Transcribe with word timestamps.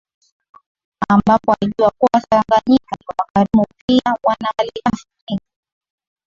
ambapo 1.09 1.53
alijua 1.61 1.91
kuwa 1.97 2.09
watanganyika 2.13 2.95
ni 2.99 3.15
wakarimu 3.19 3.65
pia 3.87 4.17
wana 4.23 4.47
malighafi 4.57 5.05
nyingi 5.29 5.43